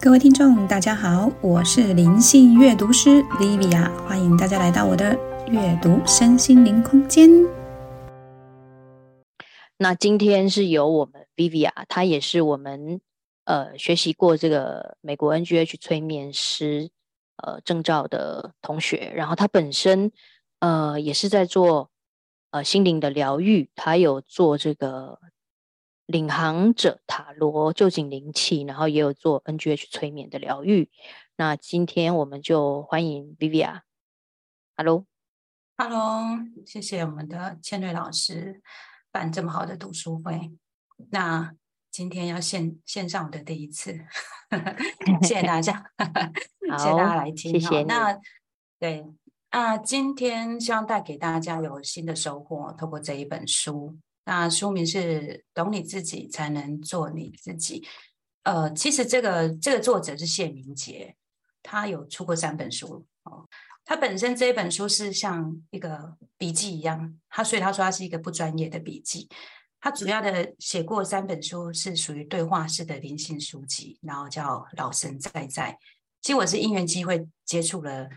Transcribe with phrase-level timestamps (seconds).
[0.00, 7.28] 各位听众，大家好，我是灵性阅读师 Vivia，欢迎大家来到我的阅读身心灵空间。
[9.76, 13.00] 那今天是由我们 Vivia，她也是我们
[13.44, 16.90] 呃学习过这个美国 NGH 催眠师
[17.42, 20.12] 呃证照的同学，然后她本身
[20.60, 21.90] 呃也是在做
[22.52, 25.18] 呃心灵的疗愈，她有做这个。
[26.08, 30.90] 领航者塔罗旧景灵气，然后也有做 NGH 催眠的疗愈。
[31.36, 33.82] 那今天我们就欢迎 Vivia。
[34.74, 38.62] Hello，Hello，谢谢我们的千瑞老师
[39.12, 40.50] 办这么好的读书会。
[41.10, 41.52] 那
[41.90, 43.92] 今天要线线上我的第一次，
[45.20, 45.90] 谢谢大家，
[46.78, 47.52] 谢谢大家来听。
[47.52, 48.18] 谢谢那
[48.80, 49.04] 对
[49.50, 53.98] 啊，今天希望带给大家有新的收获，透过这一本书。
[54.28, 57.88] 那书名是“懂你自己，才能做你自己”。
[58.44, 61.16] 呃，其实这个这个作者是谢明杰，
[61.62, 63.48] 他有出过三本书哦。
[63.86, 69.30] 他本身这一本书是像一个笔记一样，他所以他说他是一个不专业的笔记。
[69.80, 75.72] 他主要的写过三本书是属于对话式的灵性书籍，然后叫《老神在在》。
[76.20, 78.10] 其实我是因缘机会接触了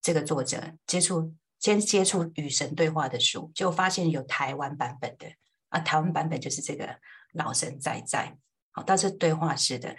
[0.00, 5.26] 这个作者，接触先接触与神对话的书，就发现有台湾版本的。
[5.68, 6.98] 啊，台湾版本就是这个
[7.32, 8.36] 老神在在，
[8.72, 9.96] 好，它是对话式的。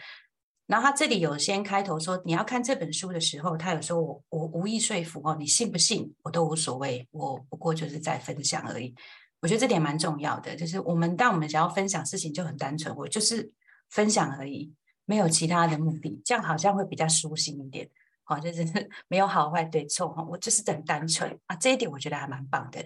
[0.66, 8.94] 然后他这里有先开头说，你要看这本书的时候，他有说我我无意说服哦，你信不信我都无所谓，我不过就是在分享而已。
[9.42, 13.52] 我觉得这点蛮重要的，就是我们当我们想要分享事情就很单纯，我就是
[13.90, 14.72] 分享而已，
[15.06, 17.90] 没有其他的目的，这样好像会比较舒心一点。
[18.24, 18.64] 好，就是
[19.10, 22.80] 没有好坏对错哈，我就是很单纯啊，这一点我觉得还蛮棒的。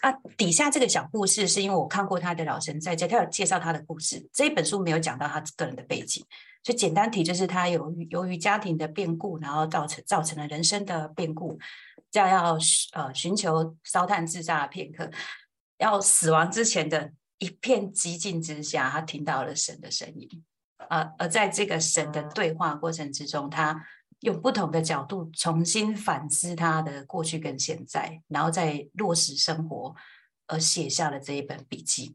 [0.00, 4.28] 啊，底下这个小故事是因为我看过他的老神在在，他有介绍他的故事。
[4.32, 6.24] 这一本书没有讲到他个人的背景，
[6.62, 11.58] 所以简单提，就是他由于由于家庭的变故，然后造成造成了人生的变故，
[12.10, 12.58] 这样要
[12.92, 15.10] 呃寻求烧炭自杀的片刻，
[15.78, 20.44] 要死亡之前的一片寂静之下，他听到了神的声音。
[20.88, 23.84] 啊，而在这个神的对话过程之中，他。
[24.20, 29.94] 用不同的角度重新反思他的过去跟现在，然后再落实生活，
[30.46, 32.14] 而写下了这一本笔记。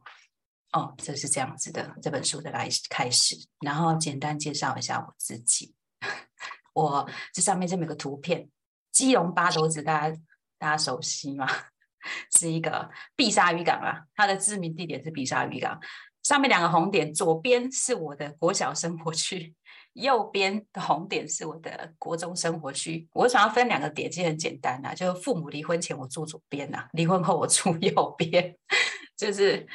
[0.73, 5.75] 哦，这是这样子的这本书的来开始，然后简单介绍一下我自己。
[6.73, 8.49] 我这上面这么有个图片，
[8.91, 10.17] 基隆八斗子，大家
[10.57, 11.47] 大家熟悉吗？
[12.37, 15.79] 是一个碧沙渔港啊，它的知名地点是碧沙渔港。
[16.23, 19.55] 上面两个红点，左边是我的国小生活区。
[19.93, 23.07] 右边的红点是我的国中生活区。
[23.13, 28.55] 我想要分两个点，其实很简单呐，就是父母离婚前我住左边呐，离婚后我住右边，
[29.15, 29.67] 就是，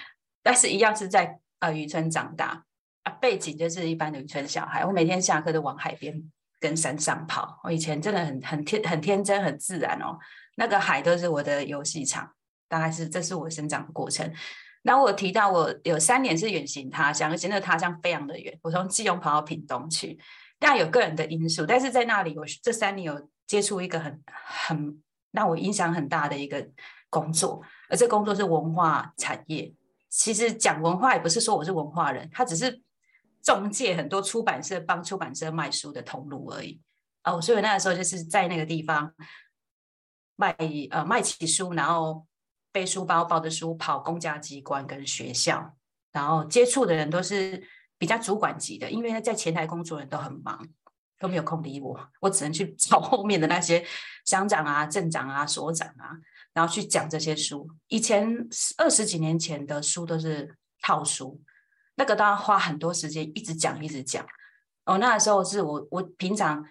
[0.43, 2.65] 但是一样是在呃渔村长大
[3.05, 4.85] 啊，背景就是一般的渔村小孩。
[4.85, 10.19] 我每天下课都往海边跟山上跑，我以前真的很很天很天真很自然哦，
[10.57, 12.33] 那个海都是我的游戏场，
[12.69, 14.33] 大概是这是我生长的过程。
[14.89, 20.19] 然后我提到我有三年是远行他乡，而且那他乡非常的远，我从基隆跑到屏东去。
[20.59, 26.67] 当然有个人的因素，但是在那里我这三年有接触一个很很让我影响很大的一个
[27.11, 27.61] 工作，
[27.91, 29.71] 而这工作是文化产业。
[30.09, 32.81] 其实讲文化也不是说我是文化人，他只是
[33.43, 36.81] 中介很多出版社帮出版社卖书的通路而已。
[37.25, 39.13] 哦，所以我那个时候就是在那个地方
[40.37, 40.57] 卖
[40.91, 42.27] 呃卖起书，然后。
[42.79, 45.75] 背书包抱着书跑公家机关跟学校，
[46.13, 47.61] 然后接触的人都是
[47.99, 50.65] 比较主管级的，因为在前台工作人都很忙，
[51.19, 53.85] 都没有空理我，我只能去 找后面的那些
[54.27, 56.15] 乡长啊、镇长啊、所长啊，
[56.53, 57.69] 然后去讲这些书。
[57.89, 58.33] 以前
[58.77, 61.43] 二十几年前的书都是套书，
[61.97, 64.25] 那个都要花很多时间一直讲一直讲。
[64.85, 66.65] 哦，那时候是我我平常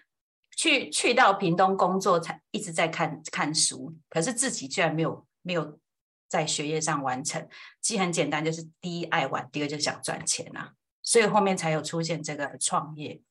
[0.56, 5.78] 去去到屏东工作才一直在看看书，可是自己居然没有没有。
[6.27, 7.47] 在学业上完成，
[7.81, 10.71] 其实很简单，就是第一爱玩，第二就是想赚钱啊，
[11.01, 13.21] 所以后面才有出现这个创业，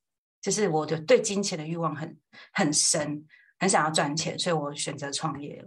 [0.40, 2.18] 就是我的对金钱的欲望很
[2.52, 3.26] 很深，
[3.58, 5.64] 很想要赚钱，所以我选择创业。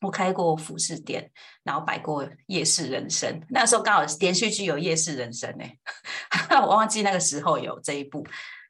[0.00, 1.28] 我开过服饰店，
[1.64, 5.64] 然后摆过夜市人生，那时候刚好连续剧有夜市人生呢，
[6.62, 8.24] 我忘记那个时候有这一部。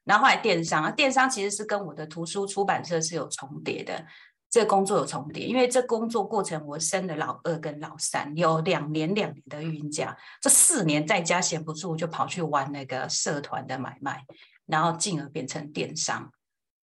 [0.04, 4.06] 然后后来电商啊，电商其实是跟我的图书出版社是有重叠的。
[4.50, 14.24] 这工作有重叠，因为这工作过程我生了老二跟老三，有两年两年的孕假，这四年在家闲不住，就跑去玩那个社团的买卖，
[14.66, 16.32] 然后进而变成电商。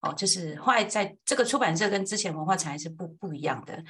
[0.01, 3.83] 哦，就是后来在这个出版社跟之前文化产业是不不一样的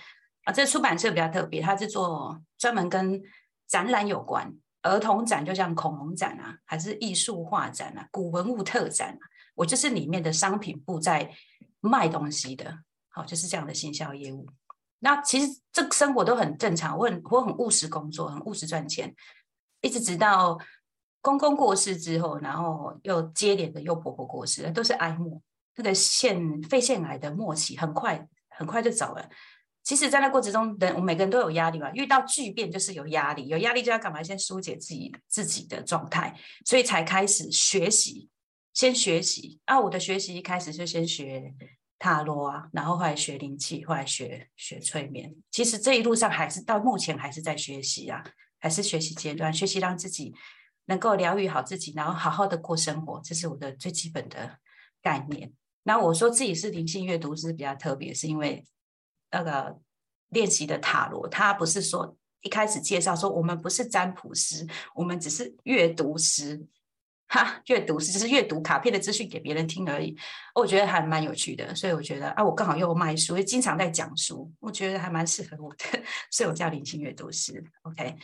[0.46, 0.54] 啊。
[0.54, 3.22] 这出版社比较特别，它是做专门跟
[3.68, 9.20] 展览有关，儿童展就像恐龙展啊，还是艺术画展啊、古文物特展啊，
[9.56, 11.30] 我就是里面的商品部在
[11.82, 12.80] 卖东西的，
[13.16, 14.46] 好，就是这样的行销业务。
[15.00, 19.16] 那其实这生活都很正常，我很我很务实工作，很务实赚钱，
[19.80, 20.60] 一直直到
[21.22, 25.42] 公公过世之后，然后又接连的又婆婆过世，都是哀莫。
[25.78, 29.30] 那个腺肺腺癌的末期很快很快就走了。
[29.84, 31.92] 其实，在那过程中，人我们每个人都有压力嘛？
[31.94, 34.24] 遇到巨变就是有压力，有压力就要干嘛？
[34.24, 36.36] 先疏解自己自己的状态，
[36.66, 38.28] 所以才开始学习，
[38.74, 39.80] 先学习啊！
[39.80, 41.54] 我的学习一开始就先学
[42.00, 45.36] 塔罗啊，然后后来学灵气，后来学学催眠。
[45.52, 48.24] 其实这一路上还是到目前还是在学习啊，
[48.60, 50.34] 还是学习阶段，学习让自己
[50.86, 54.60] 能够疗愈好自己，然后好好的过生活，这是我的最基本的
[55.02, 55.54] 概念。
[55.84, 58.66] 那我说自己是灵性阅读是比较特别，是因为。
[59.32, 59.78] 那个
[60.30, 66.66] 练习的塔罗，他不是说一开始介绍说我们不是占卜师，我们只是阅读师，
[67.36, 70.16] 哈，阅读是就是阅读卡片的资讯给别人听而已。
[70.54, 76.02] 我觉得还蛮有趣的，所以我觉得啊，我刚好又卖书，又经常在讲书，我觉得还蛮适合我的，
[76.32, 77.62] 所以我叫灵性阅读师。
[77.82, 78.16] OK，